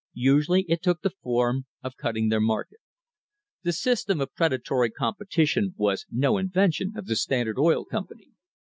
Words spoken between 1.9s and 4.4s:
cutting their market. The system of